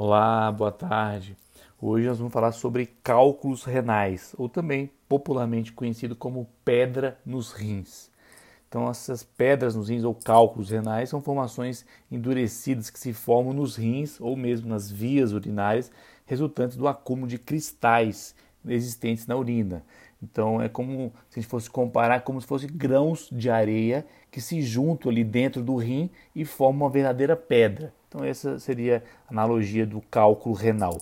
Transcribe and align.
Olá, 0.00 0.52
boa 0.52 0.70
tarde. 0.70 1.36
Hoje 1.82 2.06
nós 2.06 2.18
vamos 2.18 2.32
falar 2.32 2.52
sobre 2.52 2.86
cálculos 3.02 3.64
renais, 3.64 4.32
ou 4.38 4.48
também 4.48 4.88
popularmente 5.08 5.72
conhecido 5.72 6.14
como 6.14 6.48
pedra 6.64 7.18
nos 7.26 7.50
rins. 7.50 8.08
Então, 8.68 8.88
essas 8.88 9.24
pedras 9.24 9.74
nos 9.74 9.88
rins 9.88 10.04
ou 10.04 10.14
cálculos 10.14 10.70
renais 10.70 11.08
são 11.08 11.20
formações 11.20 11.84
endurecidas 12.12 12.90
que 12.90 12.98
se 13.00 13.12
formam 13.12 13.52
nos 13.52 13.74
rins 13.74 14.20
ou 14.20 14.36
mesmo 14.36 14.68
nas 14.68 14.88
vias 14.88 15.32
urinárias, 15.32 15.90
resultantes 16.26 16.76
do 16.76 16.86
acúmulo 16.86 17.26
de 17.26 17.36
cristais 17.36 18.36
existentes 18.68 19.26
na 19.26 19.34
urina. 19.34 19.84
Então 20.22 20.60
é 20.60 20.68
como 20.68 21.12
se 21.28 21.38
a 21.38 21.40
gente 21.40 21.48
fosse 21.48 21.70
comparar 21.70 22.22
como 22.22 22.40
se 22.40 22.46
fossem 22.46 22.68
grãos 22.68 23.28
de 23.30 23.48
areia 23.48 24.04
que 24.30 24.40
se 24.40 24.60
juntam 24.62 25.10
ali 25.10 25.22
dentro 25.22 25.62
do 25.62 25.76
rim 25.76 26.10
e 26.34 26.44
formam 26.44 26.86
uma 26.86 26.90
verdadeira 26.90 27.36
pedra. 27.36 27.92
Então 28.08 28.24
essa 28.24 28.58
seria 28.58 29.02
a 29.28 29.32
analogia 29.32 29.86
do 29.86 30.00
cálculo 30.10 30.54
renal. 30.54 30.98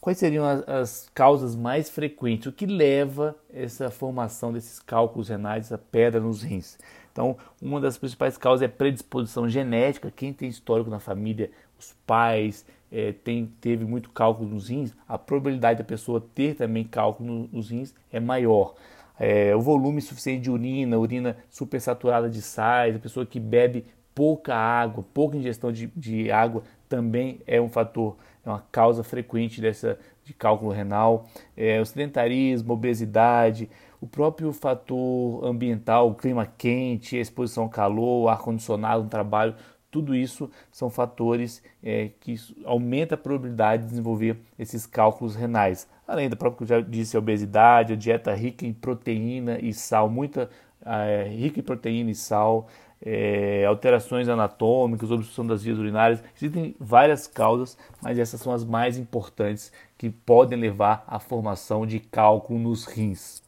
Quais 0.00 0.16
seriam 0.16 0.46
as, 0.46 0.66
as 0.66 1.10
causas 1.14 1.54
mais 1.54 1.90
frequentes? 1.90 2.46
O 2.46 2.52
que 2.52 2.64
leva 2.64 3.36
essa 3.52 3.90
formação 3.90 4.50
desses 4.50 4.80
cálculos 4.80 5.28
renais, 5.28 5.66
essa 5.66 5.76
pedra 5.76 6.18
nos 6.18 6.42
rins? 6.42 6.78
Então, 7.12 7.36
uma 7.60 7.80
das 7.80 7.98
principais 7.98 8.36
causas 8.36 8.62
é 8.62 8.68
predisposição 8.68 9.48
genética. 9.48 10.12
Quem 10.14 10.32
tem 10.32 10.48
histórico 10.48 10.90
na 10.90 10.98
família, 10.98 11.50
os 11.78 11.94
pais, 12.06 12.64
é, 12.90 13.12
tem, 13.12 13.46
teve 13.60 13.84
muito 13.84 14.10
cálculo 14.10 14.48
nos 14.48 14.68
rins, 14.68 14.92
a 15.08 15.16
probabilidade 15.16 15.78
da 15.78 15.84
pessoa 15.84 16.24
ter 16.34 16.54
também 16.54 16.84
cálculo 16.84 17.48
nos 17.52 17.70
rins 17.70 17.94
é 18.12 18.18
maior. 18.18 18.74
É, 19.18 19.54
o 19.54 19.60
volume 19.60 20.00
suficiente 20.00 20.42
de 20.42 20.50
urina, 20.50 20.98
urina 20.98 21.36
supersaturada 21.50 22.28
de 22.28 22.40
sais, 22.40 22.96
a 22.96 22.98
pessoa 22.98 23.26
que 23.26 23.38
bebe 23.38 23.84
pouca 24.14 24.54
água, 24.54 25.04
pouca 25.14 25.36
ingestão 25.36 25.70
de, 25.70 25.86
de 25.94 26.30
água 26.30 26.62
também 26.88 27.40
é 27.46 27.60
um 27.60 27.68
fator, 27.68 28.16
uma 28.50 28.64
causa 28.70 29.02
frequente 29.02 29.60
dessa 29.60 29.98
de 30.24 30.34
cálculo 30.34 30.70
renal. 30.70 31.26
É, 31.56 31.80
o 31.80 31.86
sedentarismo, 31.86 32.72
obesidade, 32.72 33.68
o 34.00 34.06
próprio 34.06 34.52
fator 34.52 35.44
ambiental, 35.44 36.08
o 36.08 36.14
clima 36.14 36.46
quente, 36.46 37.16
a 37.16 37.20
exposição 37.20 37.64
ao 37.64 37.68
calor, 37.68 38.28
ar 38.28 38.38
condicionado 38.38 39.02
no 39.02 39.10
trabalho, 39.10 39.54
tudo 39.90 40.14
isso 40.14 40.48
são 40.70 40.88
fatores 40.88 41.62
é, 41.82 42.10
que 42.20 42.36
aumenta 42.64 43.16
a 43.16 43.18
probabilidade 43.18 43.82
de 43.82 43.88
desenvolver 43.90 44.40
esses 44.58 44.86
cálculos 44.86 45.34
renais. 45.34 45.88
Além 46.06 46.28
da 46.28 46.36
própria 46.36 46.58
que 46.58 46.72
eu 46.72 46.78
já 46.78 46.80
disse, 46.80 47.16
a 47.16 47.18
obesidade, 47.18 47.92
a 47.92 47.96
dieta 47.96 48.32
rica 48.32 48.64
em 48.64 48.72
proteína 48.72 49.58
e 49.60 49.72
sal, 49.74 50.08
muita 50.08 50.48
é, 50.84 51.28
rica 51.28 51.58
em 51.58 51.62
proteína 51.62 52.10
e 52.10 52.14
sal, 52.14 52.68
é, 53.02 53.64
alterações 53.64 54.28
anatômicas, 54.28 55.10
obstrução 55.10 55.46
das 55.46 55.62
vias 55.62 55.78
urinárias. 55.78 56.22
Existem 56.36 56.74
várias 56.78 57.26
causas, 57.26 57.76
mas 58.02 58.18
essas 58.18 58.40
são 58.40 58.52
as 58.52 58.64
mais 58.64 58.98
importantes 58.98 59.72
que 59.96 60.10
podem 60.10 60.58
levar 60.58 61.04
à 61.06 61.18
formação 61.18 61.86
de 61.86 61.98
cálculo 61.98 62.58
nos 62.58 62.84
rins. 62.84 63.42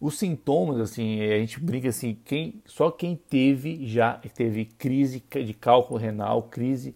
Os 0.00 0.18
sintomas, 0.18 0.78
assim, 0.78 1.22
a 1.22 1.38
gente 1.38 1.58
brinca 1.58 1.88
assim, 1.88 2.16
quem, 2.24 2.60
só 2.66 2.90
quem 2.90 3.16
teve 3.16 3.86
já 3.86 4.20
teve 4.34 4.66
crise 4.66 5.22
de 5.44 5.54
cálculo 5.54 5.98
renal, 5.98 6.42
crise 6.42 6.94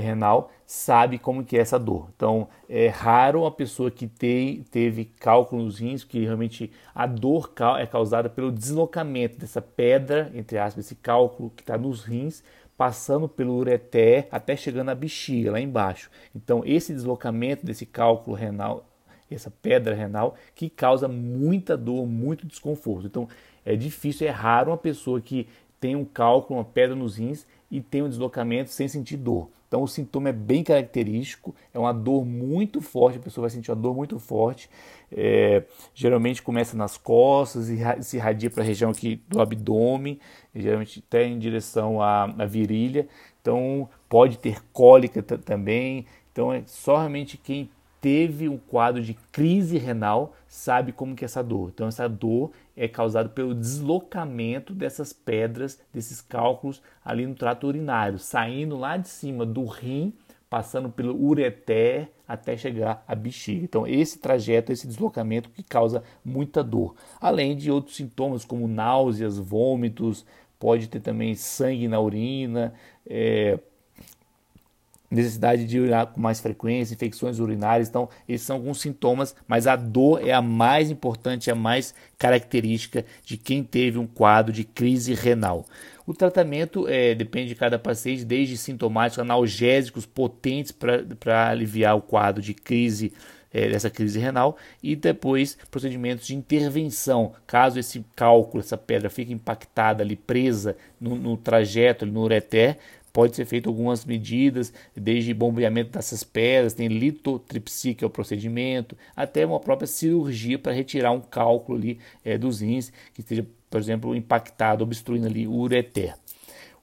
renal, 0.00 0.50
sabe 0.66 1.18
como 1.18 1.44
que 1.44 1.56
é 1.56 1.60
essa 1.60 1.78
dor. 1.78 2.08
Então, 2.14 2.48
é 2.68 2.88
raro 2.88 3.46
a 3.46 3.50
pessoa 3.50 3.90
que 3.90 4.06
tem, 4.06 4.62
teve 4.64 5.04
cálculo 5.04 5.64
nos 5.64 5.78
rins, 5.78 6.04
que 6.04 6.24
realmente 6.24 6.70
a 6.94 7.06
dor 7.06 7.52
é 7.78 7.86
causada 7.86 8.28
pelo 8.28 8.52
deslocamento 8.52 9.38
dessa 9.38 9.62
pedra, 9.62 10.30
entre 10.34 10.58
aspas, 10.58 10.86
esse 10.86 10.94
cálculo 10.94 11.50
que 11.50 11.62
está 11.62 11.76
nos 11.76 12.04
rins, 12.04 12.42
passando 12.76 13.28
pelo 13.28 13.54
ureter 13.54 14.26
até 14.30 14.56
chegando 14.56 14.90
à 14.90 14.94
bexiga, 14.94 15.52
lá 15.52 15.60
embaixo. 15.60 16.10
Então, 16.34 16.62
esse 16.64 16.92
deslocamento 16.92 17.64
desse 17.64 17.86
cálculo 17.86 18.36
renal 18.36 18.84
essa 19.30 19.50
pedra 19.50 19.94
renal, 19.94 20.36
que 20.54 20.68
causa 20.70 21.08
muita 21.08 21.76
dor, 21.76 22.06
muito 22.06 22.46
desconforto. 22.46 23.06
Então 23.06 23.28
é 23.64 23.74
difícil, 23.76 24.26
é 24.26 24.30
raro 24.30 24.70
uma 24.70 24.76
pessoa 24.76 25.20
que 25.20 25.48
tem 25.80 25.96
um 25.96 26.04
cálculo, 26.04 26.58
uma 26.58 26.64
pedra 26.64 26.94
nos 26.94 27.18
rins 27.18 27.46
e 27.74 27.80
tem 27.80 28.02
um 28.02 28.08
deslocamento 28.08 28.70
sem 28.70 28.86
sentir 28.86 29.16
dor. 29.16 29.50
Então 29.66 29.82
o 29.82 29.88
sintoma 29.88 30.28
é 30.28 30.32
bem 30.32 30.62
característico, 30.62 31.52
é 31.72 31.78
uma 31.78 31.92
dor 31.92 32.24
muito 32.24 32.80
forte, 32.80 33.18
a 33.18 33.20
pessoa 33.20 33.42
vai 33.42 33.50
sentir 33.50 33.72
uma 33.72 33.76
dor 33.76 33.92
muito 33.92 34.16
forte. 34.20 34.70
É, 35.10 35.64
geralmente 35.92 36.40
começa 36.40 36.76
nas 36.76 36.96
costas 36.96 37.68
e 37.68 37.80
se 38.00 38.16
irradia 38.16 38.48
para 38.48 38.62
a 38.62 38.66
região 38.66 38.92
aqui 38.92 39.20
do 39.28 39.40
abdômen, 39.40 40.20
geralmente 40.54 41.02
até 41.04 41.26
em 41.26 41.36
direção 41.36 42.00
à, 42.00 42.22
à 42.38 42.46
virilha. 42.46 43.08
Então 43.40 43.88
pode 44.08 44.38
ter 44.38 44.62
cólica 44.72 45.20
também. 45.20 46.06
Então 46.30 46.52
é 46.52 46.62
só 46.66 46.98
realmente 46.98 47.36
quem 47.36 47.68
teve 48.00 48.48
um 48.48 48.56
quadro 48.56 49.02
de 49.02 49.14
crise 49.32 49.76
renal 49.78 50.36
sabe 50.46 50.92
como 50.92 51.16
que 51.16 51.24
é 51.24 51.26
essa 51.26 51.42
dor. 51.42 51.72
Então 51.74 51.88
essa 51.88 52.08
dor 52.08 52.52
é 52.76 52.88
causada 52.88 53.28
pelo 53.28 53.54
deslocamento 53.54 54.74
dessas 54.74 55.12
pedras, 55.12 55.80
desses 55.92 56.20
cálculos 56.20 56.82
ali 57.04 57.26
no 57.26 57.34
trato 57.34 57.66
urinário, 57.66 58.18
saindo 58.18 58.76
lá 58.76 58.96
de 58.96 59.08
cima 59.08 59.46
do 59.46 59.64
rim, 59.64 60.12
passando 60.48 60.88
pelo 60.88 61.20
ureter 61.20 62.10
até 62.26 62.56
chegar 62.56 63.04
à 63.06 63.14
bexiga. 63.14 63.64
Então 63.64 63.86
esse 63.86 64.18
trajeto, 64.18 64.72
esse 64.72 64.86
deslocamento 64.86 65.50
que 65.50 65.62
causa 65.62 66.02
muita 66.24 66.62
dor. 66.62 66.94
Além 67.20 67.56
de 67.56 67.70
outros 67.70 67.96
sintomas 67.96 68.44
como 68.44 68.66
náuseas, 68.66 69.38
vômitos, 69.38 70.24
pode 70.58 70.88
ter 70.88 71.00
também 71.00 71.34
sangue 71.34 71.88
na 71.88 72.00
urina, 72.00 72.72
é, 73.06 73.58
necessidade 75.14 75.66
de 75.66 75.78
urinar 75.78 76.08
com 76.08 76.20
mais 76.20 76.40
frequência, 76.40 76.94
infecções 76.94 77.38
urinárias. 77.38 77.88
Então, 77.88 78.08
esses 78.28 78.46
são 78.46 78.56
alguns 78.56 78.80
sintomas, 78.80 79.34
mas 79.46 79.66
a 79.66 79.76
dor 79.76 80.26
é 80.26 80.32
a 80.32 80.42
mais 80.42 80.90
importante, 80.90 81.50
a 81.50 81.54
mais 81.54 81.94
característica 82.18 83.04
de 83.24 83.36
quem 83.36 83.62
teve 83.62 83.98
um 83.98 84.06
quadro 84.06 84.52
de 84.52 84.64
crise 84.64 85.14
renal. 85.14 85.64
O 86.06 86.12
tratamento 86.12 86.86
é, 86.86 87.14
depende 87.14 87.48
de 87.48 87.54
cada 87.54 87.78
paciente, 87.78 88.24
desde 88.24 88.58
sintomáticos, 88.58 89.20
analgésicos 89.20 90.04
potentes 90.04 90.72
para 90.72 91.48
aliviar 91.48 91.96
o 91.96 92.02
quadro 92.02 92.42
de 92.42 92.52
crise 92.52 93.12
é, 93.54 93.68
dessa 93.68 93.88
crise 93.88 94.18
renal 94.18 94.58
e 94.82 94.96
depois 94.96 95.56
procedimentos 95.70 96.26
de 96.26 96.34
intervenção, 96.34 97.32
caso 97.46 97.78
esse 97.78 98.04
cálculo, 98.16 98.62
essa 98.62 98.76
pedra 98.76 99.08
fique 99.08 99.32
impactada 99.32 100.02
ali, 100.02 100.16
presa 100.16 100.76
no, 101.00 101.14
no 101.14 101.36
trajeto, 101.36 102.04
no 102.04 102.20
ureter, 102.22 102.76
pode 103.14 103.36
ser 103.36 103.44
feito 103.44 103.68
algumas 103.68 104.04
medidas, 104.04 104.72
desde 104.92 105.32
bombeamento 105.32 105.92
dessas 105.92 106.24
pedras, 106.24 106.74
tem 106.74 106.88
litotripsia, 106.88 107.94
que 107.94 108.02
é 108.02 108.06
o 108.06 108.10
procedimento, 108.10 108.96
até 109.14 109.46
uma 109.46 109.60
própria 109.60 109.86
cirurgia 109.86 110.58
para 110.58 110.72
retirar 110.72 111.12
um 111.12 111.20
cálculo 111.20 111.78
ali 111.78 112.00
é, 112.24 112.36
dos 112.36 112.60
rins 112.60 112.92
que 113.14 113.20
esteja, 113.20 113.46
por 113.70 113.80
exemplo, 113.80 114.16
impactado, 114.16 114.82
obstruindo 114.82 115.28
ali 115.28 115.46
o 115.46 115.52
ureter. 115.52 116.16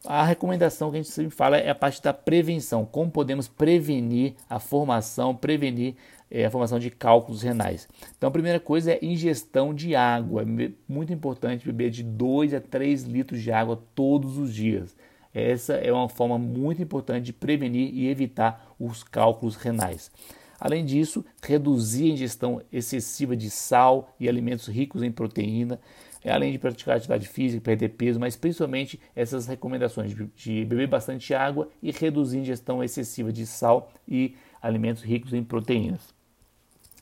A 0.06 0.24
recomendação 0.24 0.90
que 0.90 0.98
a 0.98 1.02
gente 1.02 1.12
sempre 1.12 1.36
fala 1.36 1.58
é 1.58 1.70
a 1.70 1.76
parte 1.76 2.02
da 2.02 2.14
prevenção, 2.14 2.86
como 2.86 3.12
podemos 3.12 3.50
prevenir 3.50 4.34
a 4.50 4.58
formação, 4.58 5.36
prevenir 5.36 5.96
é, 6.32 6.46
a 6.46 6.50
formação 6.50 6.80
de 6.80 6.90
cálculos 6.90 7.42
renais. 7.42 7.90
Então, 8.18 8.30
a 8.30 8.32
primeira 8.32 8.60
coisa 8.60 8.94
é 8.94 9.00
ingestão 9.02 9.74
de 9.74 9.96
água. 9.96 10.44
É 10.44 10.72
muito 10.88 11.12
importante 11.12 11.66
beber 11.66 11.90
de 11.90 12.04
2 12.04 12.54
a 12.54 12.62
3 12.62 13.04
litros 13.04 13.42
de 13.42 13.52
água 13.52 13.84
todos 13.94 14.38
os 14.38 14.56
dias. 14.56 14.96
Essa 15.34 15.74
é 15.76 15.92
uma 15.92 16.10
forma 16.10 16.38
muito 16.38 16.82
importante 16.82 17.26
de 17.26 17.34
prevenir 17.34 17.94
e 17.94 18.08
evitar 18.08 18.74
os 18.80 19.04
cálculos 19.04 19.56
renais. 19.56 20.12
Além 20.60 20.86
disso, 20.86 21.26
reduzir 21.42 22.12
a 22.12 22.14
ingestão 22.14 22.62
excessiva 22.72 23.36
de 23.36 23.50
sal 23.50 24.14
e 24.20 24.30
alimentos 24.30 24.68
ricos 24.68 25.02
em 25.02 25.12
proteína, 25.12 25.80
além 26.24 26.52
de 26.52 26.60
praticar 26.60 26.98
atividade 26.98 27.28
física, 27.28 27.64
perder 27.64 27.90
peso, 27.90 28.20
mas 28.20 28.36
principalmente 28.36 29.00
essas 29.16 29.48
recomendações 29.48 30.14
de 30.36 30.66
beber 30.66 30.88
bastante 30.88 31.34
água 31.34 31.68
e 31.82 31.92
reduzir 31.92 32.38
a 32.38 32.42
ingestão 32.42 32.84
excessiva 32.84 33.34
de 33.34 33.48
sal 33.48 33.92
e 34.08 34.36
alimentos 34.62 35.02
ricos 35.02 35.34
em 35.34 35.44
proteínas. 35.44 36.14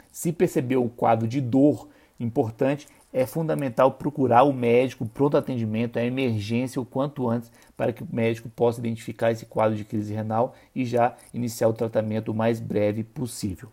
Se 0.09 0.31
percebeu 0.31 0.83
o 0.83 0.89
quadro 0.89 1.27
de 1.27 1.41
dor 1.41 1.89
importante, 2.17 2.87
é 3.13 3.25
fundamental 3.25 3.91
procurar 3.93 4.43
o 4.43 4.53
médico, 4.53 5.05
pronto 5.05 5.37
atendimento, 5.37 5.97
a 5.97 6.03
emergência 6.03 6.81
o 6.81 6.85
quanto 6.85 7.27
antes, 7.27 7.51
para 7.75 7.91
que 7.91 8.03
o 8.03 8.07
médico 8.11 8.49
possa 8.49 8.79
identificar 8.79 9.31
esse 9.31 9.45
quadro 9.45 9.75
de 9.75 9.83
crise 9.83 10.13
renal 10.13 10.55
e 10.75 10.85
já 10.85 11.15
iniciar 11.33 11.67
o 11.67 11.73
tratamento 11.73 12.31
o 12.31 12.35
mais 12.35 12.59
breve 12.59 13.03
possível. 13.03 13.69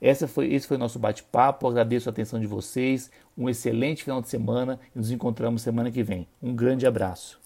Essa 0.00 0.28
foi, 0.28 0.52
esse 0.52 0.66
foi 0.66 0.76
o 0.76 0.80
nosso 0.80 0.98
bate-papo. 0.98 1.66
Agradeço 1.66 2.08
a 2.08 2.12
atenção 2.12 2.38
de 2.38 2.46
vocês. 2.46 3.10
Um 3.38 3.48
excelente 3.48 4.02
final 4.02 4.20
de 4.20 4.28
semana 4.28 4.78
e 4.94 4.98
nos 4.98 5.10
encontramos 5.10 5.62
semana 5.62 5.90
que 5.90 6.02
vem. 6.02 6.26
Um 6.42 6.54
grande 6.54 6.86
abraço. 6.86 7.43